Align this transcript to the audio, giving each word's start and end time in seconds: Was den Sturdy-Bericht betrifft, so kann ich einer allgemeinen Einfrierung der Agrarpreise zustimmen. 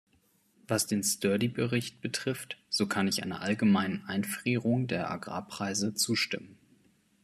Was 0.67 0.87
den 0.87 1.03
Sturdy-Bericht 1.03 2.01
betrifft, 2.01 2.57
so 2.69 2.87
kann 2.87 3.07
ich 3.07 3.21
einer 3.21 3.41
allgemeinen 3.41 4.03
Einfrierung 4.07 4.87
der 4.87 5.11
Agrarpreise 5.11 5.93
zustimmen. 5.93 6.57